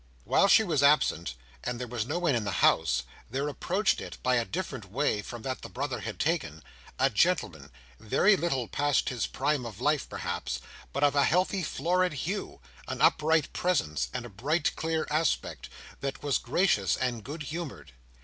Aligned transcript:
While 0.23 0.47
she 0.47 0.63
was 0.63 0.81
absent, 0.81 1.35
and 1.63 1.79
there 1.79 1.85
was 1.85 2.07
no 2.07 2.17
one 2.17 2.33
in 2.33 2.43
the 2.43 2.61
house, 2.65 3.03
there 3.29 3.47
approached 3.47 4.01
it 4.01 4.17
by 4.23 4.33
a 4.37 4.45
different 4.45 4.85
way 4.91 5.21
from 5.21 5.43
that 5.43 5.61
the 5.61 5.69
brother 5.69 5.99
had 5.99 6.19
taken, 6.19 6.63
a 6.97 7.11
gentleman, 7.11 7.71
a 7.99 8.03
very 8.03 8.35
little 8.35 8.67
past 8.67 9.09
his 9.09 9.27
prime 9.27 9.63
of 9.63 9.79
life 9.79 10.09
perhaps, 10.09 10.59
but 10.91 11.03
of 11.03 11.15
a 11.15 11.23
healthy 11.25 11.61
florid 11.61 12.13
hue, 12.13 12.59
an 12.87 12.99
upright 12.99 13.53
presence, 13.53 14.09
and 14.11 14.25
a 14.25 14.29
bright 14.29 14.75
clear 14.75 15.05
aspect, 15.11 15.69
that 15.99 16.23
was 16.23 16.39
gracious 16.39 16.97
and 16.97 17.23
good 17.23 17.43
humoured. 17.43 17.91